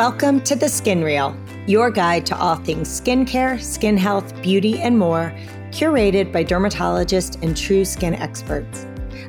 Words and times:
Welcome 0.00 0.40
to 0.44 0.56
The 0.56 0.66
Skin 0.66 1.04
Reel, 1.04 1.36
your 1.66 1.90
guide 1.90 2.24
to 2.24 2.34
all 2.34 2.56
things 2.56 2.88
skincare, 2.88 3.60
skin 3.60 3.98
health, 3.98 4.34
beauty, 4.40 4.78
and 4.78 4.98
more, 4.98 5.30
curated 5.72 6.32
by 6.32 6.42
dermatologists 6.42 7.42
and 7.42 7.54
true 7.54 7.84
skin 7.84 8.14
experts. 8.14 8.86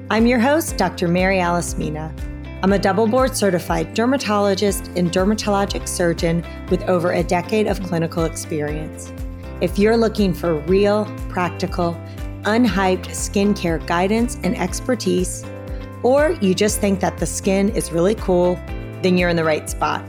I'm 0.10 0.26
your 0.26 0.40
host, 0.40 0.78
Dr. 0.78 1.10
Mary 1.10 1.42
Alice 1.42 1.78
Mina. 1.78 2.16
I'm 2.64 2.72
a 2.72 2.80
double 2.80 3.06
board 3.06 3.36
certified 3.36 3.94
dermatologist 3.94 4.88
and 4.96 5.12
dermatologic 5.12 5.90
surgeon 5.90 6.42
with 6.70 6.84
over 6.84 7.12
a 7.12 7.22
decade 7.22 7.68
of 7.68 7.84
clinical 7.84 8.24
experience. 8.24 9.12
If 9.60 9.78
you're 9.78 9.98
looking 9.98 10.34
for 10.34 10.60
real, 10.60 11.04
practical, 11.28 12.02
unhyped 12.44 13.08
skincare 13.08 13.86
guidance 13.88 14.38
and 14.42 14.58
expertise, 14.58 15.44
or 16.02 16.32
you 16.40 16.56
just 16.56 16.80
think 16.80 17.02
that 17.02 17.18
the 17.18 17.26
skin 17.26 17.68
is 17.76 17.92
really 17.92 18.16
cool, 18.16 18.58
then 19.02 19.18
you're 19.18 19.28
in 19.28 19.36
the 19.36 19.44
right 19.44 19.70
spot. 19.70 20.02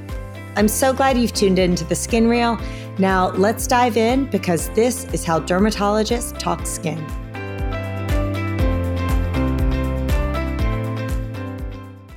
I'm 0.54 0.68
so 0.68 0.92
glad 0.92 1.16
you've 1.16 1.32
tuned 1.32 1.58
in 1.58 1.74
to 1.76 1.84
the 1.84 1.94
Skin 1.94 2.28
Reel. 2.28 2.60
Now, 2.98 3.30
let's 3.30 3.66
dive 3.66 3.96
in 3.96 4.26
because 4.26 4.68
this 4.70 5.06
is 5.14 5.24
how 5.24 5.40
dermatologists 5.40 6.38
talk 6.38 6.66
skin. 6.66 6.98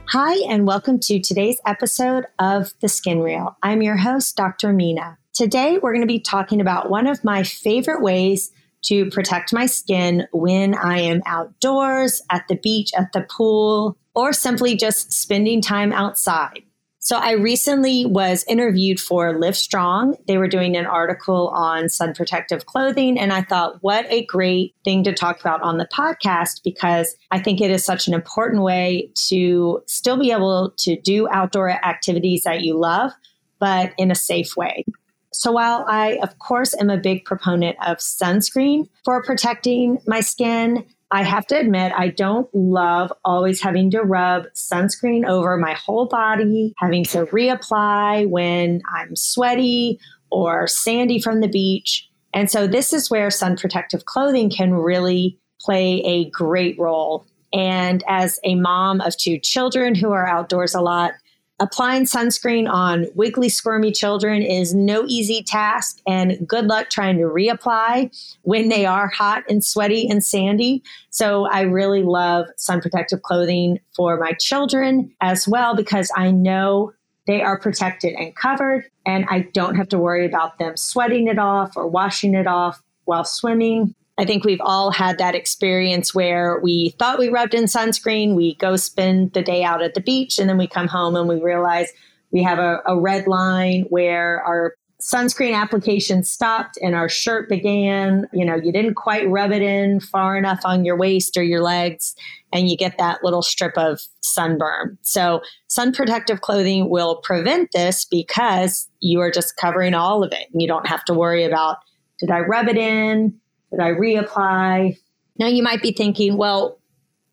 Hi, 0.09 0.35
and 0.49 0.67
welcome 0.67 0.99
to 0.99 1.21
today's 1.21 1.61
episode 1.65 2.25
of 2.37 2.73
The 2.81 2.89
Skin 2.89 3.21
Reel. 3.21 3.55
I'm 3.63 3.81
your 3.81 3.95
host, 3.95 4.35
Dr. 4.35 4.73
Mina. 4.73 5.17
Today, 5.33 5.77
we're 5.81 5.93
going 5.93 6.01
to 6.01 6.07
be 6.07 6.19
talking 6.19 6.59
about 6.59 6.89
one 6.89 7.07
of 7.07 7.23
my 7.23 7.43
favorite 7.43 8.01
ways 8.01 8.51
to 8.83 9.09
protect 9.11 9.53
my 9.53 9.65
skin 9.65 10.27
when 10.33 10.75
I 10.75 10.99
am 10.99 11.21
outdoors, 11.25 12.21
at 12.29 12.49
the 12.49 12.57
beach, 12.57 12.91
at 12.97 13.13
the 13.13 13.21
pool, 13.21 13.97
or 14.13 14.33
simply 14.33 14.75
just 14.75 15.13
spending 15.13 15.61
time 15.61 15.93
outside. 15.93 16.63
So 17.05 17.17
I 17.17 17.33
recently 17.33 18.03
was 18.03 18.43
interviewed 18.47 18.99
for 18.99 19.31
Livestrong. 19.35 20.17
They 20.25 20.39
were 20.39 20.47
doing 20.47 20.75
an 20.75 20.87
article 20.87 21.49
on 21.49 21.87
sun 21.87 22.15
protective 22.15 22.65
clothing. 22.65 23.19
And 23.19 23.31
I 23.31 23.43
thought, 23.43 23.77
what 23.81 24.07
a 24.09 24.25
great 24.25 24.73
thing 24.83 25.03
to 25.03 25.13
talk 25.13 25.39
about 25.39 25.61
on 25.61 25.77
the 25.77 25.87
podcast 25.95 26.63
because 26.63 27.15
I 27.29 27.37
think 27.39 27.61
it 27.61 27.69
is 27.69 27.85
such 27.85 28.07
an 28.07 28.15
important 28.15 28.63
way 28.63 29.11
to 29.27 29.83
still 29.85 30.17
be 30.17 30.31
able 30.31 30.73
to 30.77 30.99
do 30.99 31.27
outdoor 31.29 31.69
activities 31.69 32.41
that 32.41 32.61
you 32.61 32.75
love, 32.75 33.11
but 33.59 33.93
in 33.99 34.09
a 34.09 34.15
safe 34.15 34.57
way. 34.57 34.83
So 35.31 35.51
while 35.51 35.85
I, 35.87 36.17
of 36.23 36.39
course, 36.39 36.73
am 36.73 36.89
a 36.89 36.97
big 36.97 37.23
proponent 37.23 37.77
of 37.85 37.97
sunscreen 37.97 38.89
for 39.03 39.21
protecting 39.21 39.99
my 40.07 40.21
skin, 40.21 40.83
I 41.11 41.23
have 41.23 41.45
to 41.47 41.59
admit, 41.59 41.93
I 41.95 42.09
don't 42.09 42.49
love 42.53 43.13
always 43.23 43.61
having 43.61 43.91
to 43.91 44.01
rub 44.01 44.45
sunscreen 44.55 45.27
over 45.27 45.55
my 45.57 45.73
whole 45.73 46.07
body, 46.07 46.73
having 46.79 47.03
to 47.05 47.25
reapply 47.27 48.27
when 48.27 48.81
I'm 48.93 49.15
sweaty 49.15 49.99
or 50.31 50.67
sandy 50.67 51.21
from 51.21 51.41
the 51.41 51.47
beach. 51.47 52.09
And 52.33 52.49
so, 52.49 52.67
this 52.67 52.91
is 52.91 53.09
where 53.09 53.29
sun 53.29 53.55
protective 53.55 54.05
clothing 54.05 54.49
can 54.49 54.73
really 54.73 55.39
play 55.61 56.01
a 56.05 56.29
great 56.31 56.77
role. 56.79 57.25
And 57.53 58.03
as 58.07 58.39
a 58.43 58.55
mom 58.55 58.99
of 59.01 59.15
two 59.15 59.39
children 59.39 59.95
who 59.95 60.11
are 60.11 60.27
outdoors 60.27 60.75
a 60.75 60.81
lot, 60.81 61.13
Applying 61.57 62.03
sunscreen 62.03 62.69
on 62.69 63.05
wiggly, 63.15 63.47
squirmy 63.47 63.93
children 63.93 64.41
is 64.41 64.73
no 64.73 65.05
easy 65.07 65.41
task, 65.41 65.99
and 66.05 66.45
good 66.45 66.65
luck 66.65 66.89
trying 66.89 67.17
to 67.17 67.23
reapply 67.23 68.13
when 68.41 68.67
they 68.67 68.85
are 68.85 69.07
hot 69.07 69.43
and 69.49 69.63
sweaty 69.63 70.05
and 70.09 70.21
sandy. 70.21 70.83
So, 71.11 71.45
I 71.45 71.61
really 71.61 72.03
love 72.03 72.47
sun 72.57 72.81
protective 72.81 73.21
clothing 73.21 73.79
for 73.95 74.19
my 74.19 74.33
children 74.33 75.13
as 75.21 75.47
well 75.47 75.77
because 75.77 76.11
I 76.13 76.29
know 76.29 76.91
they 77.25 77.41
are 77.41 77.57
protected 77.57 78.15
and 78.15 78.35
covered, 78.35 78.89
and 79.05 79.25
I 79.29 79.47
don't 79.53 79.75
have 79.75 79.87
to 79.89 79.97
worry 79.97 80.25
about 80.25 80.59
them 80.59 80.75
sweating 80.75 81.27
it 81.27 81.39
off 81.39 81.77
or 81.77 81.87
washing 81.87 82.35
it 82.35 82.47
off 82.47 82.83
while 83.05 83.23
swimming. 83.23 83.95
I 84.17 84.25
think 84.25 84.45
we've 84.45 84.61
all 84.61 84.91
had 84.91 85.17
that 85.17 85.35
experience 85.35 86.15
where 86.15 86.59
we 86.61 86.95
thought 86.99 87.19
we 87.19 87.29
rubbed 87.29 87.53
in 87.53 87.65
sunscreen, 87.65 88.33
we 88.33 88.55
go 88.55 88.77
spend 88.77 89.33
the 89.33 89.41
day 89.41 89.63
out 89.63 89.81
at 89.81 89.93
the 89.93 90.01
beach, 90.01 90.39
and 90.39 90.49
then 90.49 90.57
we 90.57 90.67
come 90.67 90.87
home 90.87 91.15
and 91.15 91.27
we 91.27 91.41
realize 91.41 91.89
we 92.31 92.41
have 92.43 92.59
a, 92.59 92.81
a 92.85 92.99
red 92.99 93.27
line 93.27 93.85
where 93.89 94.41
our 94.43 94.75
sunscreen 95.01 95.53
application 95.53 96.23
stopped 96.23 96.77
and 96.81 96.95
our 96.95 97.09
shirt 97.09 97.49
began. 97.49 98.25
You 98.31 98.45
know, 98.45 98.55
you 98.55 98.71
didn't 98.71 98.95
quite 98.95 99.29
rub 99.29 99.51
it 99.51 99.61
in 99.61 99.99
far 99.99 100.37
enough 100.37 100.61
on 100.63 100.85
your 100.85 100.97
waist 100.97 101.35
or 101.35 101.43
your 101.43 101.61
legs, 101.61 102.15
and 102.53 102.69
you 102.69 102.77
get 102.77 102.97
that 102.97 103.21
little 103.21 103.41
strip 103.41 103.77
of 103.77 104.01
sunburn. 104.21 104.97
So, 105.01 105.41
sun 105.67 105.91
protective 105.91 106.39
clothing 106.39 106.89
will 106.89 107.17
prevent 107.17 107.71
this 107.73 108.05
because 108.05 108.89
you 109.01 109.19
are 109.19 109.31
just 109.31 109.57
covering 109.57 109.93
all 109.93 110.23
of 110.23 110.31
it. 110.31 110.47
You 110.53 110.67
don't 110.67 110.87
have 110.87 111.03
to 111.05 111.13
worry 111.13 111.43
about 111.43 111.77
did 112.19 112.31
I 112.31 112.39
rub 112.39 112.69
it 112.69 112.77
in? 112.77 113.39
Did 113.75 113.83
I 113.83 113.91
reapply? 113.91 114.97
Now 115.37 115.47
you 115.47 115.61
might 115.61 115.81
be 115.81 115.91
thinking, 115.91 116.37
well, 116.37 116.79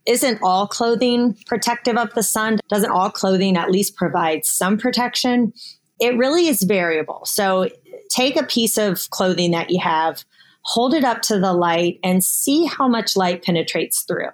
isn't 0.06 0.40
all 0.42 0.66
clothing 0.66 1.36
protective 1.46 1.96
of 1.96 2.12
the 2.14 2.24
sun? 2.24 2.58
Doesn't 2.68 2.90
all 2.90 3.10
clothing 3.10 3.56
at 3.56 3.70
least 3.70 3.94
provide 3.94 4.44
some 4.44 4.76
protection? 4.76 5.52
It 6.00 6.16
really 6.16 6.48
is 6.48 6.64
variable. 6.64 7.22
So 7.26 7.68
take 8.10 8.36
a 8.36 8.42
piece 8.42 8.76
of 8.76 9.08
clothing 9.10 9.52
that 9.52 9.70
you 9.70 9.78
have, 9.78 10.24
hold 10.62 10.94
it 10.94 11.04
up 11.04 11.22
to 11.22 11.38
the 11.38 11.52
light, 11.52 12.00
and 12.02 12.24
see 12.24 12.64
how 12.64 12.88
much 12.88 13.14
light 13.14 13.44
penetrates 13.44 14.02
through. 14.02 14.30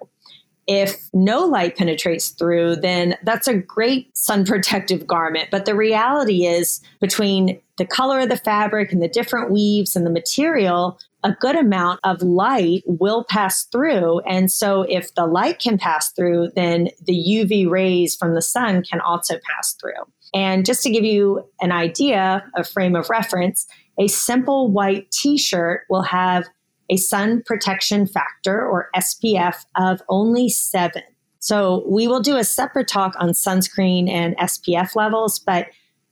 If 0.65 0.97
no 1.13 1.45
light 1.45 1.77
penetrates 1.77 2.29
through, 2.29 2.77
then 2.77 3.15
that's 3.23 3.47
a 3.47 3.55
great 3.55 4.15
sun 4.17 4.45
protective 4.45 5.05
garment. 5.05 5.49
But 5.51 5.65
the 5.65 5.75
reality 5.75 6.47
is, 6.47 6.81
between 6.99 7.59
the 7.79 7.85
color 7.85 8.19
of 8.19 8.29
the 8.29 8.37
fabric 8.37 8.91
and 8.91 9.01
the 9.01 9.07
different 9.07 9.51
weaves 9.51 9.95
and 9.95 10.05
the 10.05 10.11
material, 10.11 10.99
a 11.23 11.31
good 11.31 11.55
amount 11.55 12.01
of 12.03 12.21
light 12.21 12.83
will 12.85 13.23
pass 13.23 13.63
through. 13.63 14.19
And 14.27 14.51
so, 14.51 14.83
if 14.83 15.15
the 15.15 15.25
light 15.25 15.59
can 15.59 15.77
pass 15.77 16.11
through, 16.11 16.51
then 16.55 16.89
the 17.01 17.13
UV 17.13 17.69
rays 17.69 18.17
from 18.17 18.35
the 18.35 18.41
sun 18.41 18.83
can 18.83 18.99
also 18.99 19.35
pass 19.49 19.73
through. 19.73 20.03
And 20.33 20.65
just 20.65 20.83
to 20.83 20.91
give 20.91 21.05
you 21.05 21.49
an 21.61 21.71
idea, 21.71 22.45
a 22.55 22.65
frame 22.65 22.97
of 22.97 23.09
reference, 23.09 23.65
a 23.97 24.07
simple 24.07 24.69
white 24.69 25.09
t 25.11 25.37
shirt 25.37 25.83
will 25.89 26.03
have 26.03 26.45
a 26.89 26.97
sun 26.97 27.43
protection 27.45 28.07
factor 28.07 28.65
or 28.65 28.89
SPF 28.93 29.65
of 29.77 30.01
only 30.09 30.49
seven. 30.49 31.03
So, 31.39 31.85
we 31.87 32.09
will 32.09 32.19
do 32.19 32.35
a 32.35 32.43
separate 32.43 32.89
talk 32.89 33.15
on 33.19 33.29
sunscreen 33.29 34.09
and 34.09 34.35
SPF 34.37 34.97
levels, 34.97 35.39
but 35.39 35.67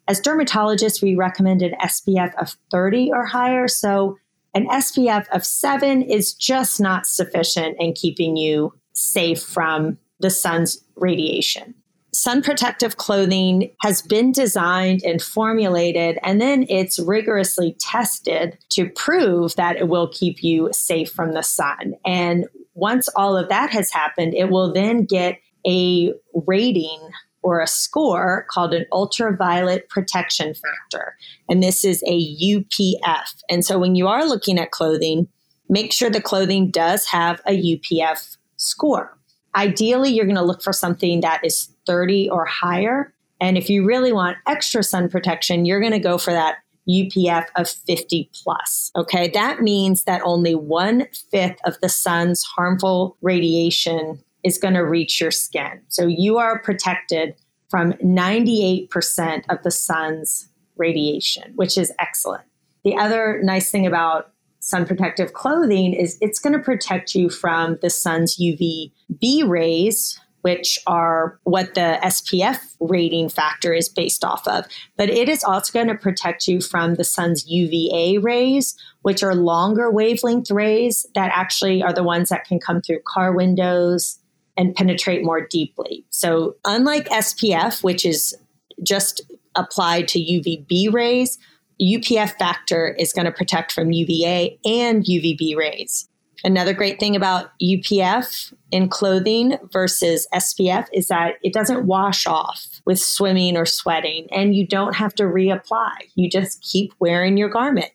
as 0.07 0.22
dermatologists, 0.22 1.01
we 1.01 1.16
recommend 1.16 1.62
an 1.62 1.73
SPF 1.84 2.34
of 2.35 2.56
30 2.72 3.12
or 3.12 3.25
higher. 3.25 3.68
So, 3.68 4.18
an 4.53 4.68
SPF 4.68 5.25
of 5.31 5.45
seven 5.45 6.01
is 6.01 6.34
just 6.34 6.79
not 6.79 7.06
sufficient 7.06 7.75
in 7.79 7.94
keeping 7.94 8.38
you 8.38 8.73
safe 8.94 9.41
from 9.41 9.97
the 10.19 10.29
sun's 10.29 10.84
radiation. 10.95 11.75
Sun 12.13 12.41
protective 12.41 12.97
clothing 12.97 13.69
has 13.81 14.01
been 14.01 14.31
designed 14.31 15.03
and 15.03 15.22
formulated, 15.22 16.18
and 16.24 16.41
then 16.41 16.66
it's 16.69 16.97
rigorously 16.97 17.75
tested 17.79 18.57
to 18.69 18.89
prove 18.89 19.56
that 19.57 19.75
it 19.75 19.89
will 19.89 20.07
keep 20.07 20.41
you 20.41 20.69
safe 20.72 21.12
from 21.12 21.34
the 21.34 21.44
sun. 21.44 21.94
And 22.06 22.47
once 22.74 23.09
all 23.09 23.38
of 23.38 23.50
that 23.50 23.69
has 23.72 23.91
happened, 23.91 24.34
it 24.34 24.50
will 24.50 24.74
then 24.74 25.03
get 25.03 25.39
a 25.68 26.13
rating 26.47 27.00
or 27.47 27.62
a 27.62 27.68
score 27.68 28.46
called 28.50 28.74
an 28.74 28.85
ultraviolet 28.91 29.88
protection 29.88 30.53
factor. 30.53 31.16
And 31.47 31.63
this 31.63 31.85
is 31.85 32.03
a 32.06 32.35
UPF. 32.44 33.41
And 33.50 33.63
so 33.63 33.80
when 33.80 33.96
you 33.96 34.06
are 34.06 34.25
looking 34.25 34.59
at 34.59 34.72
clothing, 34.72 35.30
make 35.69 35.94
sure 35.94 36.09
the 36.09 36.22
clothing 36.22 36.69
does 36.72 37.06
have 37.06 37.40
a 37.47 37.52
UPF 37.52 38.36
score. 38.57 39.18
Ideally, 39.56 40.09
you're 40.09 40.25
going 40.25 40.36
to 40.36 40.41
look 40.41 40.62
for 40.62 40.74
something 40.74 41.22
that 41.22 41.40
is 41.41 41.69
30 41.86 42.30
or 42.31 42.44
higher. 42.44 43.13
And 43.40 43.57
if 43.57 43.69
you 43.69 43.86
really 43.86 44.12
want 44.12 44.36
extra 44.45 44.83
sun 44.83 45.07
protection, 45.07 45.63
you're 45.63 45.80
going 45.80 45.94
to 45.94 46.00
go 46.00 46.18
for 46.18 46.33
that 46.33 46.57
UPF 46.89 47.45
of 47.56 47.69
50 47.69 48.30
plus. 48.44 48.92
Okay. 48.98 49.30
That 49.30 49.62
means 49.62 50.04
that 50.04 50.21
only 50.25 50.54
one 50.54 51.07
fifth 51.31 51.60
of 51.63 51.80
the 51.81 51.88
sun's 51.88 52.44
harmful 52.44 53.16
radiation 53.21 54.21
is 54.44 54.57
going 54.57 54.74
to 54.74 54.86
reach 54.86 55.19
your 55.19 55.31
skin. 55.31 55.81
So 55.89 56.07
you 56.07 56.38
are 56.38 56.60
protected 56.60 57.36
from 57.69 57.94
98% 57.94 59.44
of 59.50 59.64
the 59.64 59.72
sun's 59.72 60.50
radiation, 60.78 61.54
which 61.56 61.78
is 61.78 61.92
excellent. 62.00 62.44
The 62.84 62.96
other 62.96 63.42
nice 63.44 63.69
thing 63.69 63.86
about 63.86 64.31
sun 64.60 64.86
protective 64.86 65.34
clothing 65.34 65.94
is 65.94 66.18
it's 66.22 66.40
going 66.40 66.54
to 66.54 66.60
protect 66.60 67.16
you 67.16 67.30
from 67.30 67.78
the 67.81 67.90
sun's 67.90 68.38
UVB 68.38 69.48
rays, 69.48 70.19
which 70.42 70.80
are 70.88 71.40
what 71.44 71.74
the 71.74 72.00
SPF 72.04 72.60
rating 72.80 73.28
factor 73.28 73.74
is 73.74 73.90
based 73.90 74.24
off 74.24 74.48
of. 74.48 74.66
But 74.96 75.10
it 75.10 75.28
is 75.28 75.44
also 75.44 75.74
going 75.74 75.88
to 75.88 75.96
protect 75.96 76.48
you 76.48 76.62
from 76.62 76.96
the 76.96 77.04
sun's 77.04 77.46
UVA 77.48 78.19
rays, 78.19 78.78
which 79.02 79.24
are 79.24 79.36
longer 79.36 79.92
wavelength 79.92 80.52
rays 80.52 81.06
that 81.16 81.31
actually 81.34 81.84
are 81.84 81.94
the 81.94 82.04
ones 82.04 82.30
that 82.30 82.46
can 82.46 82.60
come 82.60 82.81
through 82.81 83.00
car 83.06 83.34
windows, 83.34 84.19
and 84.57 84.75
penetrate 84.75 85.24
more 85.24 85.45
deeply. 85.45 86.06
So, 86.09 86.56
unlike 86.65 87.07
SPF, 87.09 87.83
which 87.83 88.06
is 88.06 88.36
just 88.83 89.21
applied 89.56 90.07
to 90.09 90.19
UVB 90.19 90.92
rays, 90.92 91.38
UPF 91.81 92.38
factor 92.38 92.95
is 93.00 93.13
going 93.13 93.25
to 93.25 93.31
protect 93.31 93.71
from 93.71 93.92
UVA 93.92 94.59
and 94.65 95.04
UVB 95.04 95.56
rays. 95.56 96.09
Another 96.44 96.74
great 96.74 97.00
thing 97.00 97.15
about 97.15 97.50
UPF 97.62 98.54
in 98.71 98.89
clothing 98.89 99.57
versus 99.71 100.27
SPF 100.33 100.88
is 100.94 101.07
that 101.07 101.36
it 101.44 101.51
doesn't 101.54 101.88
wash 101.88 102.27
off 102.27 102.81
with 102.86 103.00
swimming 103.00 103.57
or 103.57 103.65
sweating, 103.65 104.27
and 104.31 104.56
you 104.56 104.65
don't 104.65 104.95
have 104.95 105.15
to 105.15 105.24
reapply. 105.24 105.94
You 106.15 106.30
just 106.30 106.62
keep 106.62 106.94
wearing 107.00 107.38
your 107.38 107.50
garment. 107.50 107.92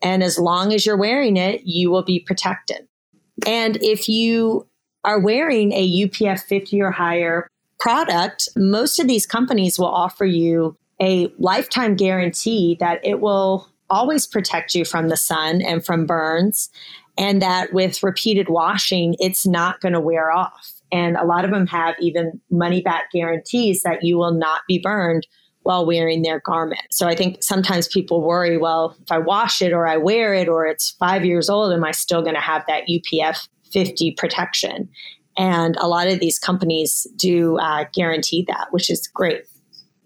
And 0.00 0.22
as 0.22 0.38
long 0.38 0.72
as 0.72 0.84
you're 0.84 0.96
wearing 0.96 1.36
it, 1.36 1.62
you 1.64 1.90
will 1.90 2.02
be 2.02 2.20
protected. 2.20 2.88
And 3.46 3.76
if 3.82 4.08
you 4.08 4.66
are 5.04 5.20
wearing 5.20 5.72
a 5.72 6.06
UPF 6.06 6.42
50 6.44 6.80
or 6.80 6.90
higher 6.90 7.48
product, 7.80 8.48
most 8.56 9.00
of 9.00 9.08
these 9.08 9.26
companies 9.26 9.78
will 9.78 9.86
offer 9.86 10.24
you 10.24 10.76
a 11.00 11.32
lifetime 11.38 11.96
guarantee 11.96 12.76
that 12.78 13.00
it 13.04 13.20
will 13.20 13.68
always 13.90 14.26
protect 14.26 14.74
you 14.74 14.84
from 14.84 15.08
the 15.08 15.16
sun 15.16 15.60
and 15.60 15.84
from 15.84 16.06
burns, 16.06 16.70
and 17.18 17.42
that 17.42 17.72
with 17.72 18.02
repeated 18.02 18.48
washing, 18.48 19.16
it's 19.18 19.46
not 19.46 19.80
going 19.80 19.92
to 19.92 20.00
wear 20.00 20.30
off. 20.30 20.72
And 20.92 21.16
a 21.16 21.24
lot 21.24 21.44
of 21.44 21.50
them 21.50 21.66
have 21.66 21.94
even 22.00 22.40
money 22.50 22.80
back 22.80 23.10
guarantees 23.12 23.82
that 23.82 24.04
you 24.04 24.16
will 24.16 24.32
not 24.32 24.62
be 24.68 24.78
burned 24.78 25.26
while 25.62 25.86
wearing 25.86 26.22
their 26.22 26.40
garment. 26.40 26.82
So 26.90 27.06
I 27.06 27.14
think 27.14 27.42
sometimes 27.42 27.88
people 27.88 28.22
worry, 28.22 28.56
well, 28.58 28.96
if 29.00 29.12
I 29.12 29.18
wash 29.18 29.62
it 29.62 29.72
or 29.72 29.86
I 29.86 29.96
wear 29.96 30.34
it 30.34 30.48
or 30.48 30.66
it's 30.66 30.90
five 30.92 31.24
years 31.24 31.48
old, 31.48 31.72
am 31.72 31.84
I 31.84 31.92
still 31.92 32.22
going 32.22 32.34
to 32.34 32.40
have 32.40 32.64
that 32.66 32.88
UPF 32.88 33.48
50 33.72 34.12
protection? 34.12 34.88
And 35.36 35.76
a 35.76 35.88
lot 35.88 36.08
of 36.08 36.20
these 36.20 36.38
companies 36.38 37.06
do 37.16 37.58
uh, 37.58 37.86
guarantee 37.94 38.44
that, 38.48 38.68
which 38.70 38.90
is 38.90 39.06
great. 39.06 39.44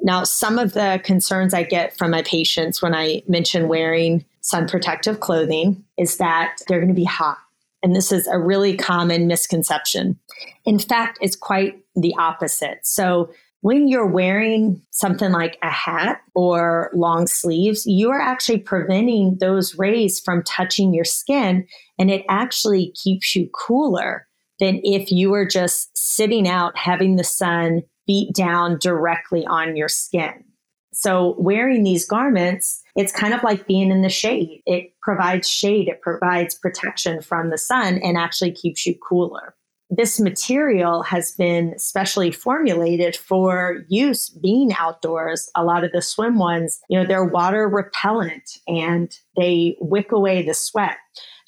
Now, 0.00 0.24
some 0.24 0.58
of 0.58 0.74
the 0.74 1.00
concerns 1.04 1.54
I 1.54 1.62
get 1.62 1.96
from 1.96 2.10
my 2.10 2.22
patients 2.22 2.80
when 2.80 2.94
I 2.94 3.22
mention 3.26 3.68
wearing 3.68 4.24
sun 4.40 4.68
protective 4.68 5.20
clothing 5.20 5.84
is 5.98 6.18
that 6.18 6.58
they're 6.68 6.78
going 6.78 6.88
to 6.88 6.94
be 6.94 7.04
hot. 7.04 7.38
And 7.82 7.94
this 7.94 8.12
is 8.12 8.26
a 8.26 8.38
really 8.38 8.76
common 8.76 9.26
misconception. 9.26 10.18
In 10.64 10.78
fact, 10.78 11.18
it's 11.20 11.36
quite 11.36 11.80
the 11.94 12.14
opposite. 12.18 12.80
So, 12.82 13.30
when 13.66 13.88
you're 13.88 14.06
wearing 14.06 14.80
something 14.92 15.32
like 15.32 15.58
a 15.60 15.68
hat 15.68 16.20
or 16.36 16.88
long 16.94 17.26
sleeves, 17.26 17.84
you 17.84 18.12
are 18.12 18.20
actually 18.20 18.60
preventing 18.60 19.36
those 19.40 19.76
rays 19.76 20.20
from 20.20 20.44
touching 20.44 20.94
your 20.94 21.04
skin, 21.04 21.66
and 21.98 22.08
it 22.08 22.24
actually 22.28 22.92
keeps 22.92 23.34
you 23.34 23.50
cooler 23.52 24.28
than 24.60 24.80
if 24.84 25.10
you 25.10 25.30
were 25.30 25.44
just 25.44 25.90
sitting 25.98 26.46
out 26.46 26.78
having 26.78 27.16
the 27.16 27.24
sun 27.24 27.82
beat 28.06 28.32
down 28.36 28.78
directly 28.78 29.44
on 29.46 29.74
your 29.74 29.88
skin. 29.88 30.44
So, 30.92 31.34
wearing 31.36 31.82
these 31.82 32.06
garments, 32.06 32.80
it's 32.94 33.10
kind 33.10 33.34
of 33.34 33.42
like 33.42 33.66
being 33.66 33.90
in 33.90 34.02
the 34.02 34.08
shade. 34.08 34.62
It 34.64 34.92
provides 35.02 35.50
shade, 35.50 35.88
it 35.88 36.02
provides 36.02 36.54
protection 36.54 37.20
from 37.20 37.50
the 37.50 37.58
sun, 37.58 37.98
and 37.98 38.16
actually 38.16 38.52
keeps 38.52 38.86
you 38.86 38.94
cooler 38.96 39.56
this 39.88 40.18
material 40.18 41.02
has 41.02 41.32
been 41.32 41.78
specially 41.78 42.32
formulated 42.32 43.14
for 43.16 43.84
use 43.88 44.28
being 44.28 44.72
outdoors. 44.78 45.48
A 45.54 45.64
lot 45.64 45.84
of 45.84 45.92
the 45.92 46.02
swim 46.02 46.38
ones, 46.38 46.80
you 46.88 46.98
know, 46.98 47.06
they're 47.06 47.24
water 47.24 47.68
repellent 47.68 48.58
and 48.66 49.16
they 49.36 49.76
wick 49.80 50.10
away 50.12 50.42
the 50.42 50.54
sweat. 50.54 50.96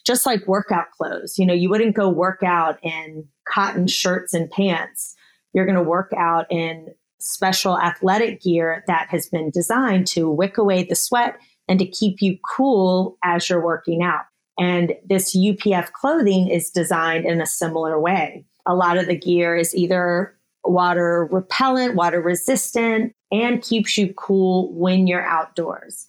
Just 0.07 0.25
like 0.25 0.47
workout 0.47 0.91
clothes, 0.97 1.37
you 1.37 1.45
know, 1.45 1.53
you 1.53 1.69
wouldn't 1.69 1.97
go 1.97 2.09
work 2.09 2.43
out 2.43 2.79
in 2.83 3.27
cotton 3.47 3.89
shirts 3.89 4.33
and 4.33 4.51
pants. 4.51 5.15
You're 5.53 5.67
going 5.67 5.75
to 5.77 5.83
work 5.83 6.13
out 6.17 6.47
in 6.51 6.89
special 7.19 7.79
athletic 7.79 8.41
gear 8.41 8.85
that 8.87 9.09
has 9.11 9.27
been 9.27 9.51
designed 9.51 10.07
to 10.07 10.31
wick 10.31 10.57
away 10.57 10.85
the 10.85 10.95
sweat 10.95 11.37
and 11.69 11.79
to 11.79 11.87
keep 11.87 12.23
you 12.23 12.39
cool 12.57 13.19
as 13.23 13.51
you're 13.51 13.63
working 13.63 14.03
out. 14.03 14.23
And 14.59 14.95
this 15.09 15.37
UPF 15.37 15.93
clothing 15.93 16.49
is 16.49 16.71
designed 16.71 17.25
in 17.25 17.41
a 17.41 17.47
similar 17.47 17.99
way. 18.01 18.45
A 18.67 18.75
lot 18.75 18.99
of 18.99 19.07
the 19.07 19.17
gear 19.17 19.57
is 19.57 19.75
either 19.75 20.35
water 20.65 21.29
repellent, 21.31 21.95
water 21.95 22.21
resistant, 22.21 23.13
and 23.31 23.63
keeps 23.63 23.97
you 23.97 24.13
cool 24.15 24.73
when 24.75 25.07
you're 25.07 25.25
outdoors. 25.25 26.07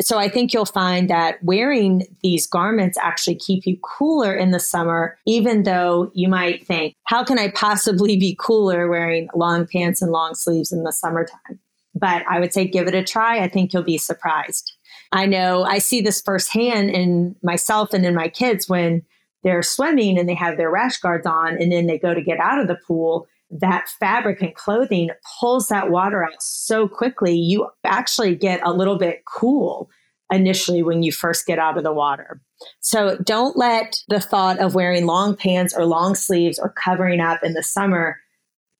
So 0.00 0.18
I 0.18 0.28
think 0.28 0.54
you'll 0.54 0.64
find 0.64 1.10
that 1.10 1.42
wearing 1.42 2.06
these 2.22 2.46
garments 2.46 2.96
actually 2.96 3.34
keep 3.34 3.66
you 3.66 3.76
cooler 3.82 4.34
in 4.34 4.50
the 4.50 4.60
summer, 4.60 5.18
even 5.26 5.64
though 5.64 6.10
you 6.14 6.28
might 6.28 6.66
think, 6.66 6.94
how 7.04 7.22
can 7.22 7.38
I 7.38 7.50
possibly 7.50 8.16
be 8.16 8.36
cooler 8.40 8.88
wearing 8.88 9.28
long 9.34 9.66
pants 9.66 10.00
and 10.00 10.10
long 10.10 10.34
sleeves 10.34 10.72
in 10.72 10.84
the 10.84 10.92
summertime? 10.92 11.58
But 11.94 12.24
I 12.30 12.40
would 12.40 12.54
say 12.54 12.66
give 12.66 12.86
it 12.86 12.94
a 12.94 13.04
try. 13.04 13.40
I 13.40 13.48
think 13.48 13.72
you'll 13.72 13.82
be 13.82 13.98
surprised. 13.98 14.72
I 15.12 15.26
know 15.26 15.64
I 15.64 15.78
see 15.78 16.00
this 16.00 16.20
firsthand 16.20 16.90
in 16.90 17.34
myself 17.42 17.92
and 17.92 18.06
in 18.06 18.14
my 18.14 18.28
kids 18.28 18.68
when 18.68 19.02
they're 19.42 19.62
swimming 19.62 20.18
and 20.18 20.28
they 20.28 20.34
have 20.34 20.56
their 20.56 20.70
rash 20.70 20.98
guards 20.98 21.26
on 21.26 21.60
and 21.60 21.72
then 21.72 21.86
they 21.86 21.98
go 21.98 22.14
to 22.14 22.22
get 22.22 22.38
out 22.38 22.60
of 22.60 22.68
the 22.68 22.78
pool. 22.86 23.26
That 23.50 23.88
fabric 23.98 24.42
and 24.42 24.54
clothing 24.54 25.10
pulls 25.40 25.68
that 25.68 25.90
water 25.90 26.24
out 26.24 26.40
so 26.40 26.86
quickly, 26.86 27.34
you 27.34 27.68
actually 27.84 28.36
get 28.36 28.60
a 28.62 28.72
little 28.72 28.96
bit 28.96 29.24
cool 29.24 29.90
initially 30.30 30.82
when 30.84 31.02
you 31.02 31.10
first 31.10 31.46
get 31.46 31.58
out 31.58 31.76
of 31.76 31.82
the 31.82 31.92
water. 31.92 32.40
So 32.80 33.16
don't 33.24 33.56
let 33.56 33.96
the 34.08 34.20
thought 34.20 34.60
of 34.60 34.76
wearing 34.76 35.06
long 35.06 35.34
pants 35.34 35.74
or 35.74 35.84
long 35.84 36.14
sleeves 36.14 36.60
or 36.60 36.72
covering 36.84 37.20
up 37.20 37.42
in 37.42 37.54
the 37.54 37.62
summer 37.64 38.18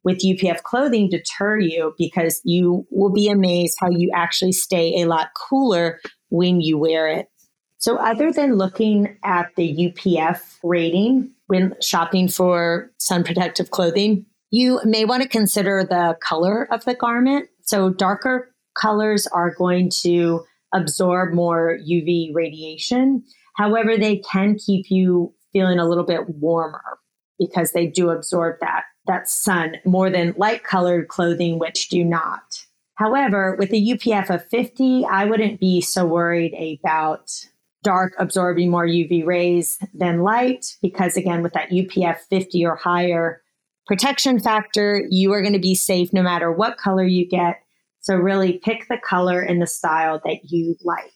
with 0.04 0.24
UPF 0.24 0.62
clothing 0.62 1.08
deter 1.08 1.58
you 1.58 1.94
because 1.98 2.40
you 2.44 2.86
will 2.90 3.12
be 3.12 3.28
amazed 3.28 3.76
how 3.78 3.90
you 3.90 4.10
actually 4.14 4.52
stay 4.52 5.00
a 5.00 5.06
lot 5.06 5.30
cooler 5.34 6.00
when 6.30 6.60
you 6.60 6.78
wear 6.78 7.08
it. 7.08 7.28
So, 7.78 7.96
other 7.96 8.30
than 8.30 8.56
looking 8.56 9.16
at 9.24 9.48
the 9.56 9.74
UPF 9.74 10.58
rating 10.62 11.30
when 11.46 11.74
shopping 11.80 12.28
for 12.28 12.90
sun 12.98 13.24
protective 13.24 13.70
clothing, 13.70 14.26
you 14.50 14.80
may 14.84 15.04
want 15.04 15.22
to 15.22 15.28
consider 15.28 15.84
the 15.84 16.16
color 16.22 16.70
of 16.72 16.84
the 16.84 16.94
garment. 16.94 17.48
So, 17.62 17.90
darker 17.90 18.52
colors 18.74 19.26
are 19.28 19.54
going 19.54 19.90
to 20.02 20.44
absorb 20.74 21.32
more 21.32 21.78
UV 21.78 22.34
radiation. 22.34 23.24
However, 23.56 23.96
they 23.96 24.18
can 24.18 24.56
keep 24.56 24.90
you 24.90 25.34
feeling 25.52 25.78
a 25.78 25.88
little 25.88 26.04
bit 26.04 26.28
warmer 26.28 26.82
because 27.38 27.72
they 27.72 27.86
do 27.86 28.10
absorb 28.10 28.60
that, 28.60 28.84
that 29.06 29.28
sun 29.28 29.76
more 29.84 30.10
than 30.10 30.34
light 30.36 30.64
colored 30.64 31.08
clothing, 31.08 31.58
which 31.58 31.88
do 31.88 32.04
not. 32.04 32.66
However, 32.94 33.56
with 33.58 33.72
a 33.72 33.76
UPF 33.76 34.28
of 34.28 34.46
50, 34.48 35.06
I 35.06 35.24
wouldn't 35.24 35.58
be 35.58 35.80
so 35.80 36.04
worried 36.04 36.52
about 36.84 37.30
dark 37.82 38.12
absorbing 38.18 38.70
more 38.70 38.86
UV 38.86 39.24
rays 39.24 39.78
than 39.94 40.20
light 40.20 40.76
because, 40.82 41.16
again, 41.16 41.42
with 41.42 41.54
that 41.54 41.70
UPF 41.70 42.18
50 42.28 42.66
or 42.66 42.76
higher 42.76 43.40
protection 43.86 44.38
factor, 44.38 45.02
you 45.08 45.32
are 45.32 45.40
going 45.40 45.54
to 45.54 45.58
be 45.58 45.74
safe 45.74 46.12
no 46.12 46.22
matter 46.22 46.52
what 46.52 46.76
color 46.76 47.04
you 47.04 47.26
get. 47.26 47.60
So, 48.00 48.16
really 48.16 48.58
pick 48.58 48.88
the 48.88 48.98
color 48.98 49.40
and 49.40 49.62
the 49.62 49.66
style 49.66 50.20
that 50.24 50.50
you 50.50 50.76
like. 50.84 51.12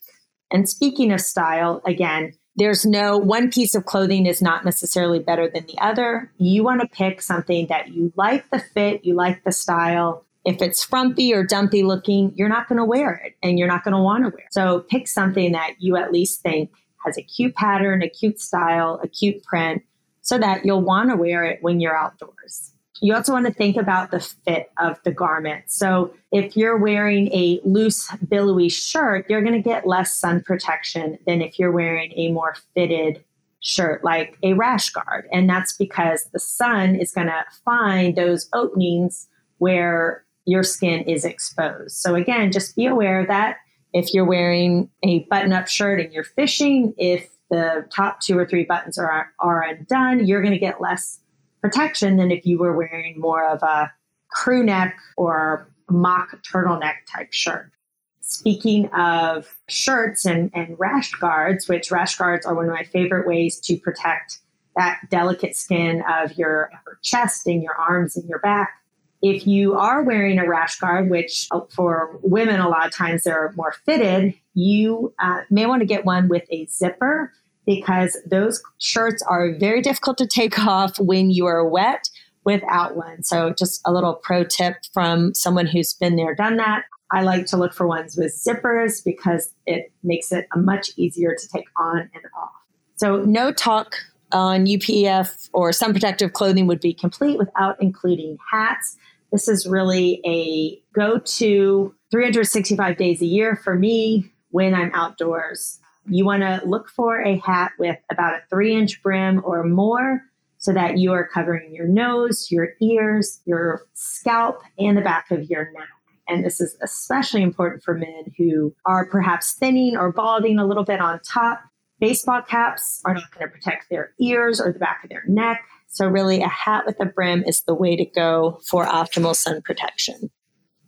And 0.51 0.69
speaking 0.69 1.13
of 1.13 1.21
style, 1.21 1.83
again, 1.87 2.33
there's 2.57 2.87
no 2.87 3.19
one 3.19 3.51
piece 3.51 3.75
of 3.75 3.85
clothing 3.85 4.27
is 4.27 4.41
not 4.41 4.65
necessarily 4.65 5.19
better 5.19 5.51
than 5.53 5.67
the 5.67 5.79
other. 5.79 6.31
You 6.39 6.63
want 6.63 6.81
to 6.81 6.87
pick 6.87 7.21
something 7.21 7.67
that 7.67 7.89
you 7.89 8.13
like 8.17 8.49
the 8.51 8.61
fit, 8.61 9.05
you 9.05 9.15
like 9.15 9.43
the 9.45 9.53
style, 9.53 10.25
if 10.45 10.61
it's 10.61 10.85
frumpy 10.85 11.35
or 11.35 11.43
dumpy 11.43 11.83
looking, 11.83 12.33
you're 12.37 12.49
not 12.49 12.69
going 12.69 12.79
to 12.79 12.85
wear 12.85 13.15
it 13.15 13.37
and 13.43 13.59
you're 13.59 13.69
not 13.69 13.83
going 13.83 13.95
to 13.95 14.01
want 14.01 14.25
to 14.25 14.29
wear 14.29 14.45
it. 14.45 14.53
So 14.53 14.81
pick 14.81 15.09
something 15.09 15.53
that 15.53 15.77
you 15.79 15.97
at 15.97 16.13
least 16.13 16.43
think 16.43 16.71
has 17.05 17.17
a 17.17 17.23
cute 17.23 17.55
pattern, 17.55 18.03
a 18.03 18.09
cute 18.09 18.41
style, 18.41 19.01
a 19.03 19.09
cute 19.09 19.43
print, 19.43 19.83
so 20.21 20.39
that 20.39 20.65
you'll 20.65 20.83
want 20.83 21.11
to 21.11 21.17
wear 21.17 21.45
it 21.45 21.63
when 21.63 21.81
you're 21.81 21.97
outdoors. 21.97 22.74
You 23.01 23.15
also 23.15 23.33
want 23.33 23.47
to 23.47 23.53
think 23.53 23.77
about 23.77 24.11
the 24.11 24.21
fit 24.21 24.71
of 24.79 25.01
the 25.05 25.11
garment. 25.11 25.65
So 25.67 26.15
if 26.31 26.57
you're 26.57 26.79
wearing 26.79 27.29
a 27.33 27.61
loose, 27.65 28.11
billowy 28.29 28.69
shirt, 28.69 29.27
you're 29.29 29.43
going 29.43 29.55
to 29.55 29.61
get 29.61 29.87
less 29.87 30.17
sun 30.17 30.43
protection 30.43 31.19
than 31.27 31.43
if 31.43 31.59
you're 31.59 31.73
wearing 31.73 32.13
a 32.17 32.31
more 32.31 32.55
fitted 32.75 33.25
shirt 33.61 34.05
like 34.05 34.39
a 34.43 34.53
rash 34.53 34.91
guard. 34.91 35.27
And 35.33 35.49
that's 35.49 35.73
because 35.77 36.29
the 36.33 36.39
sun 36.39 36.95
is 36.95 37.13
going 37.13 37.27
to 37.27 37.45
find 37.65 38.17
those 38.17 38.49
openings 38.53 39.29
where 39.59 40.25
your 40.45 40.63
skin 40.63 41.03
is 41.03 41.25
exposed. 41.25 41.97
So 41.97 42.15
again, 42.15 42.53
just 42.53 42.77
be 42.77 42.87
aware 42.87 43.21
of 43.21 43.29
that 43.29 43.57
if 43.95 44.13
you're 44.13 44.25
wearing 44.25 44.91
a 45.03 45.21
button-up 45.31 45.69
shirt 45.69 46.01
and 46.01 46.13
you're 46.13 46.25
fishing, 46.25 46.93
if 46.99 47.31
the 47.51 47.87
top 47.91 48.21
two 48.21 48.37
or 48.37 48.45
three 48.47 48.65
buttons 48.65 48.99
are 48.99 49.33
are 49.39 49.63
undone, 49.63 50.27
you're 50.27 50.43
going 50.43 50.53
to 50.53 50.59
get 50.59 50.81
less 50.81 51.21
protection 51.65 52.19
than 52.19 52.31
if 52.31 52.45
you 52.45 52.59
were 52.59 52.77
wearing 52.77 53.19
more 53.19 53.49
of 53.49 53.63
a 53.63 53.91
crew 54.29 54.63
neck 54.63 54.99
or 55.17 55.67
mock 55.89 56.37
turtleneck 56.43 56.97
type 57.11 57.33
shirt. 57.33 57.73
Speaking 58.21 58.91
of 58.91 59.57
shirts 59.67 60.27
and, 60.27 60.51
and 60.53 60.79
rash 60.79 61.13
guards, 61.13 61.67
which 61.67 61.91
rash 61.91 62.19
guards 62.19 62.45
are 62.45 62.55
one 62.55 62.67
of 62.67 62.71
my 62.71 62.85
favorite 62.85 63.27
ways 63.27 63.59
to 63.61 63.79
protect 63.79 64.41
that 64.77 65.01
delicate 65.09 65.57
skin 65.57 66.03
of 66.07 66.37
your 66.37 66.71
chest 67.03 67.47
and 67.47 67.63
your 67.63 67.75
arms 67.75 68.15
and 68.15 68.29
your 68.29 68.41
back 68.41 68.83
If 69.23 69.47
you 69.47 69.73
are 69.75 70.03
wearing 70.03 70.39
a 70.39 70.47
rash 70.47 70.79
guard, 70.79 71.09
which 71.09 71.49
for 71.71 72.19
women, 72.23 72.61
a 72.61 72.69
lot 72.69 72.87
of 72.87 72.93
times 72.93 73.25
they're 73.25 73.55
more 73.57 73.73
fitted, 73.87 74.35
you 74.53 75.15
uh, 75.19 75.41
may 75.49 75.65
want 75.65 75.81
to 75.81 75.87
get 75.87 76.05
one 76.05 76.29
with 76.29 76.45
a 76.51 76.67
zipper 76.67 77.33
because 77.67 78.17
those 78.27 78.63
shirts 78.79 79.23
are 79.23 79.55
very 79.55 79.81
difficult 79.81 80.19
to 80.19 80.27
take 80.27 80.59
off 80.67 80.99
when 80.99 81.31
you 81.31 81.47
are 81.47 81.67
wet 81.67 82.09
without 82.45 82.97
one. 82.97 83.23
So, 83.23 83.53
just 83.53 83.81
a 83.87 83.93
little 83.93 84.15
pro 84.15 84.45
tip 84.45 84.77
from 84.93 85.35
someone 85.35 85.67
who's 85.67 85.95
been 85.95 86.17
there, 86.17 86.35
done 86.35 86.57
that. 86.59 86.85
I 87.11 87.23
like 87.23 87.47
to 87.47 87.57
look 87.57 87.73
for 87.73 87.87
ones 87.87 88.17
with 88.17 88.33
zippers 88.35 89.05
because 89.05 89.53
it 89.67 89.93
makes 90.03 90.33
it 90.33 90.47
much 90.57 90.91
easier 90.97 91.35
to 91.39 91.49
take 91.49 91.67
on 91.77 91.99
and 91.99 92.25
off. 92.37 92.51
So, 92.97 93.23
no 93.25 93.53
talk 93.53 93.97
on 94.33 94.67
UPF 94.67 95.49
or 95.53 95.73
sun 95.73 95.93
protective 95.93 96.33
clothing 96.33 96.67
would 96.67 96.81
be 96.81 96.93
complete 96.93 97.39
without 97.39 97.81
including 97.81 98.37
hats. 98.51 98.97
This 99.33 99.49
is 99.49 99.67
really 99.67 100.21
a 100.27 100.81
go 100.95 101.19
to 101.19 101.95
365 102.11 102.97
days 102.97 103.23
a 103.23 103.27
year 103.27 103.57
for 103.57 103.75
me 103.77 104.31
when 104.51 104.75
I'm 104.75 104.93
outdoors. 104.95 105.81
You 106.07 106.25
want 106.25 106.43
to 106.43 106.61
look 106.67 106.89
for 106.89 107.21
a 107.21 107.39
hat 107.39 107.73
with 107.79 107.99
about 108.11 108.35
a 108.35 108.43
three 108.51 108.75
inch 108.75 109.03
brim 109.03 109.43
or 109.45 109.65
more 109.65 110.23
so 110.59 110.73
that 110.73 110.99
you 110.99 111.13
are 111.13 111.29
covering 111.29 111.75
your 111.75 111.87
nose, 111.87 112.49
your 112.51 112.71
ears, 112.81 113.41
your 113.45 113.83
scalp, 113.93 114.63
and 114.79 114.97
the 114.97 115.03
back 115.03 115.31
of 115.31 115.45
your 115.51 115.71
neck. 115.73 115.89
And 116.27 116.45
this 116.45 116.61
is 116.61 116.77
especially 116.83 117.43
important 117.43 117.83
for 117.83 117.95
men 117.95 118.33
who 118.39 118.75
are 118.87 119.05
perhaps 119.05 119.53
thinning 119.53 119.97
or 119.97 120.11
balding 120.11 120.59
a 120.59 120.67
little 120.67 120.85
bit 120.85 121.01
on 121.01 121.21
top. 121.21 121.61
Baseball 122.01 122.43
caps 122.43 123.03
are 123.05 123.15
not 123.15 123.31
going 123.33 123.47
to 123.47 123.53
protect 123.53 123.91
their 123.91 124.13
ears 124.19 124.61
or 124.61 124.73
the 124.73 124.79
back 124.79 125.05
of 125.05 125.11
their 125.11 125.25
neck. 125.27 125.63
So, 125.87 126.09
really, 126.09 126.43
a 126.43 126.49
hat 126.49 126.87
with 126.87 126.99
a 126.99 127.05
brim 127.05 127.45
is 127.45 127.63
the 127.63 127.75
way 127.75 127.95
to 127.95 128.05
go 128.05 128.59
for 128.67 128.85
optimal 128.87 129.37
sun 129.37 129.63
protection. 129.63 130.31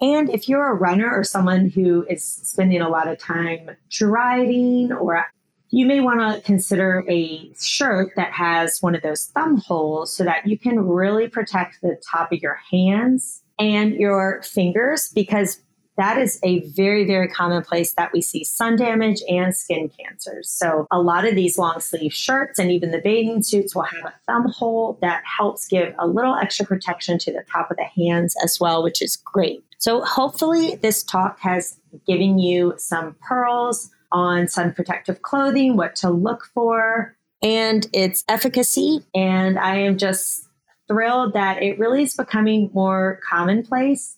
And 0.00 0.28
if 0.30 0.48
you're 0.48 0.70
a 0.70 0.74
runner 0.74 1.10
or 1.10 1.24
someone 1.24 1.70
who 1.70 2.06
is 2.08 2.22
spending 2.22 2.80
a 2.80 2.88
lot 2.88 3.08
of 3.08 3.18
time 3.18 3.70
driving, 3.90 4.92
or 4.92 5.24
you 5.70 5.86
may 5.86 6.00
want 6.00 6.20
to 6.20 6.40
consider 6.42 7.04
a 7.08 7.52
shirt 7.58 8.10
that 8.16 8.32
has 8.32 8.80
one 8.80 8.94
of 8.94 9.02
those 9.02 9.26
thumb 9.26 9.56
holes 9.56 10.14
so 10.14 10.24
that 10.24 10.46
you 10.46 10.58
can 10.58 10.80
really 10.80 11.28
protect 11.28 11.80
the 11.80 12.00
top 12.08 12.32
of 12.32 12.40
your 12.40 12.58
hands 12.70 13.42
and 13.58 13.94
your 13.94 14.42
fingers 14.42 15.10
because 15.14 15.62
that 15.96 16.18
is 16.18 16.38
a 16.42 16.60
very, 16.68 17.04
very 17.04 17.28
common 17.28 17.62
place 17.62 17.94
that 17.94 18.12
we 18.12 18.20
see 18.20 18.44
sun 18.44 18.76
damage 18.76 19.22
and 19.28 19.56
skin 19.56 19.88
cancers. 19.88 20.50
So, 20.50 20.86
a 20.90 21.00
lot 21.00 21.26
of 21.26 21.34
these 21.34 21.58
long 21.58 21.80
sleeve 21.80 22.12
shirts 22.12 22.58
and 22.58 22.70
even 22.70 22.90
the 22.90 23.00
bathing 23.00 23.42
suits 23.42 23.74
will 23.74 23.82
have 23.82 24.04
a 24.04 24.14
thumb 24.26 24.48
hole 24.50 24.98
that 25.00 25.22
helps 25.24 25.66
give 25.66 25.94
a 25.98 26.06
little 26.06 26.34
extra 26.34 26.66
protection 26.66 27.18
to 27.20 27.32
the 27.32 27.44
top 27.50 27.70
of 27.70 27.76
the 27.76 27.84
hands 27.84 28.36
as 28.42 28.58
well, 28.60 28.82
which 28.82 29.00
is 29.00 29.16
great. 29.16 29.64
So, 29.78 30.02
hopefully, 30.02 30.76
this 30.76 31.02
talk 31.02 31.38
has 31.40 31.78
given 32.06 32.38
you 32.38 32.74
some 32.76 33.16
pearls 33.26 33.90
on 34.12 34.48
sun 34.48 34.72
protective 34.72 35.22
clothing, 35.22 35.76
what 35.76 35.96
to 35.96 36.10
look 36.10 36.46
for, 36.54 37.16
and 37.42 37.86
its 37.92 38.24
efficacy. 38.28 39.04
And 39.14 39.58
I 39.58 39.76
am 39.76 39.98
just 39.98 40.46
thrilled 40.88 41.32
that 41.32 41.62
it 41.62 41.78
really 41.78 42.02
is 42.02 42.14
becoming 42.14 42.70
more 42.72 43.20
commonplace 43.28 44.15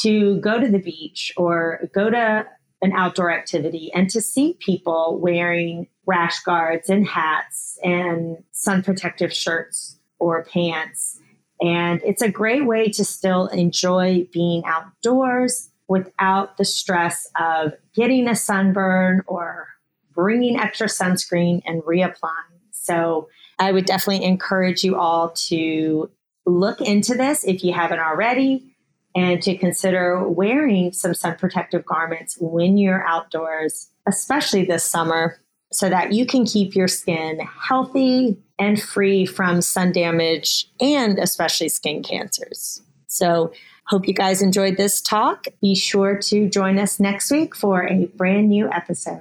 to 0.00 0.40
go 0.40 0.60
to 0.60 0.68
the 0.68 0.78
beach 0.78 1.32
or 1.36 1.88
go 1.94 2.10
to 2.10 2.46
an 2.82 2.92
outdoor 2.92 3.30
activity 3.30 3.90
and 3.94 4.10
to 4.10 4.20
see 4.20 4.56
people 4.60 5.18
wearing 5.20 5.86
rash 6.06 6.40
guards 6.40 6.90
and 6.90 7.06
hats 7.06 7.78
and 7.82 8.42
sun 8.50 8.82
protective 8.82 9.32
shirts 9.32 9.98
or 10.18 10.44
pants. 10.44 11.18
And 11.60 12.00
it's 12.04 12.22
a 12.22 12.30
great 12.30 12.66
way 12.66 12.88
to 12.90 13.04
still 13.04 13.46
enjoy 13.48 14.26
being 14.32 14.64
outdoors 14.66 15.70
without 15.86 16.56
the 16.56 16.64
stress 16.64 17.30
of 17.38 17.72
getting 17.94 18.26
a 18.26 18.34
sunburn 18.34 19.22
or 19.26 19.68
bringing 20.12 20.58
extra 20.58 20.88
sunscreen 20.88 21.62
and 21.64 21.82
reapplying. 21.82 22.58
So 22.70 23.28
I 23.58 23.70
would 23.70 23.84
definitely 23.84 24.24
encourage 24.24 24.82
you 24.82 24.96
all 24.96 25.30
to 25.48 26.10
look 26.46 26.80
into 26.80 27.14
this 27.14 27.44
if 27.44 27.62
you 27.62 27.72
haven't 27.72 28.00
already 28.00 28.71
and 29.14 29.42
to 29.42 29.56
consider 29.56 30.26
wearing 30.28 30.92
some 30.92 31.14
sun 31.14 31.36
protective 31.36 31.84
garments 31.84 32.36
when 32.40 32.76
you're 32.78 33.06
outdoors, 33.06 33.90
especially 34.06 34.64
this 34.64 34.84
summer, 34.84 35.38
so 35.72 35.88
that 35.88 36.12
you 36.12 36.26
can 36.26 36.44
keep 36.44 36.74
your 36.74 36.88
skin 36.88 37.40
healthy 37.40 38.36
and 38.58 38.80
free 38.80 39.26
from 39.26 39.62
sun 39.62 39.92
damage 39.92 40.70
and 40.80 41.18
especially 41.18 41.68
skin 41.68 42.02
cancers. 42.02 42.82
So, 43.06 43.52
hope 43.86 44.06
you 44.06 44.14
guys 44.14 44.40
enjoyed 44.40 44.76
this 44.76 45.00
talk. 45.00 45.46
Be 45.60 45.74
sure 45.74 46.16
to 46.16 46.48
join 46.48 46.78
us 46.78 47.00
next 47.00 47.30
week 47.30 47.54
for 47.54 47.86
a 47.86 48.06
brand 48.16 48.48
new 48.48 48.70
episode. 48.70 49.20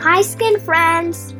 Hi, 0.00 0.22
skin 0.22 0.58
friends! 0.60 1.34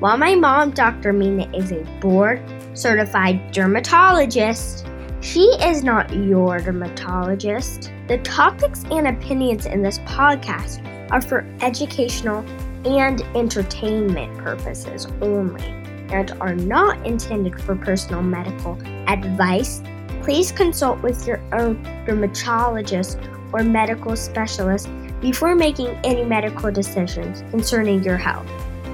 While 0.00 0.18
my 0.18 0.34
mom, 0.34 0.72
Dr. 0.72 1.12
Mina, 1.12 1.50
is 1.56 1.72
a 1.72 1.82
board 2.00 2.42
certified 2.74 3.52
dermatologist, 3.52 4.86
she 5.20 5.42
is 5.60 5.82
not 5.82 6.14
your 6.14 6.58
dermatologist. 6.60 7.92
The 8.08 8.18
topics 8.18 8.84
and 8.90 9.08
opinions 9.08 9.66
in 9.66 9.82
this 9.82 9.98
podcast 10.00 10.82
are 11.10 11.20
for 11.20 11.46
educational 11.60 12.44
and 12.84 13.22
entertainment 13.34 14.36
purposes 14.38 15.06
only 15.20 15.64
and 16.10 16.30
are 16.40 16.54
not 16.54 17.04
intended 17.06 17.60
for 17.60 17.74
personal 17.74 18.22
medical 18.22 18.78
advice. 19.08 19.82
Please 20.22 20.52
consult 20.52 21.00
with 21.02 21.26
your 21.26 21.40
own 21.52 21.82
dermatologist 22.04 23.18
or 23.52 23.62
medical 23.62 24.16
specialist 24.16 24.88
before 25.20 25.54
making 25.54 25.88
any 26.04 26.24
medical 26.24 26.70
decisions 26.70 27.42
concerning 27.50 28.02
your 28.02 28.16
health. 28.16 28.46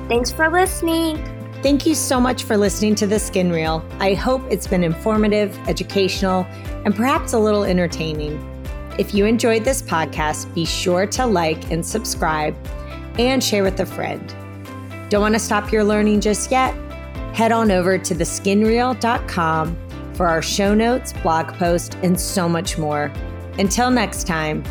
Thanks 0.08 0.30
for 0.30 0.50
listening. 0.50 1.41
Thank 1.62 1.86
you 1.86 1.94
so 1.94 2.20
much 2.20 2.42
for 2.42 2.56
listening 2.56 2.96
to 2.96 3.06
The 3.06 3.20
Skin 3.20 3.52
Reel. 3.52 3.86
I 4.00 4.14
hope 4.14 4.42
it's 4.50 4.66
been 4.66 4.82
informative, 4.82 5.56
educational, 5.68 6.44
and 6.84 6.92
perhaps 6.92 7.34
a 7.34 7.38
little 7.38 7.62
entertaining. 7.62 8.48
If 8.98 9.14
you 9.14 9.26
enjoyed 9.26 9.64
this 9.64 9.80
podcast, 9.80 10.52
be 10.54 10.64
sure 10.64 11.06
to 11.06 11.24
like 11.24 11.70
and 11.70 11.86
subscribe 11.86 12.56
and 13.16 13.42
share 13.42 13.62
with 13.62 13.78
a 13.78 13.86
friend. 13.86 14.34
Don't 15.08 15.20
want 15.20 15.36
to 15.36 15.38
stop 15.38 15.70
your 15.70 15.84
learning 15.84 16.20
just 16.20 16.50
yet? 16.50 16.74
Head 17.32 17.52
on 17.52 17.70
over 17.70 17.96
to 17.96 18.12
theskinreel.com 18.12 19.76
for 20.14 20.26
our 20.26 20.42
show 20.42 20.74
notes, 20.74 21.12
blog 21.12 21.46
post, 21.54 21.96
and 22.02 22.20
so 22.20 22.48
much 22.48 22.76
more. 22.76 23.12
Until 23.58 23.88
next 23.88 24.26
time. 24.26 24.64